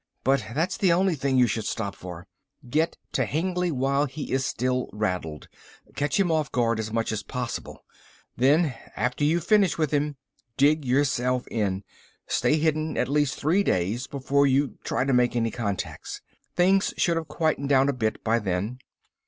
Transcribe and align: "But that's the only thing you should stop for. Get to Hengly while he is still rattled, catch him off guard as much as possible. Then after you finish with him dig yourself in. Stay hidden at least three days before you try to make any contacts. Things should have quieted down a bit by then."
"But 0.23 0.43
that's 0.55 0.77
the 0.77 0.91
only 0.91 1.13
thing 1.13 1.37
you 1.37 1.45
should 1.45 1.63
stop 1.67 1.93
for. 1.95 2.25
Get 2.67 2.97
to 3.11 3.23
Hengly 3.23 3.69
while 3.71 4.07
he 4.07 4.31
is 4.31 4.43
still 4.47 4.89
rattled, 4.91 5.47
catch 5.95 6.19
him 6.19 6.31
off 6.31 6.51
guard 6.51 6.79
as 6.79 6.91
much 6.91 7.11
as 7.11 7.21
possible. 7.21 7.85
Then 8.35 8.73
after 8.95 9.23
you 9.23 9.39
finish 9.39 9.77
with 9.77 9.91
him 9.91 10.15
dig 10.57 10.85
yourself 10.85 11.45
in. 11.51 11.83
Stay 12.25 12.57
hidden 12.57 12.97
at 12.97 13.09
least 13.09 13.35
three 13.35 13.61
days 13.61 14.07
before 14.07 14.47
you 14.47 14.79
try 14.83 15.05
to 15.05 15.13
make 15.13 15.35
any 15.35 15.51
contacts. 15.51 16.21
Things 16.55 16.95
should 16.97 17.15
have 17.17 17.27
quieted 17.27 17.67
down 17.69 17.87
a 17.87 17.93
bit 17.93 18.23
by 18.23 18.39
then." 18.39 18.79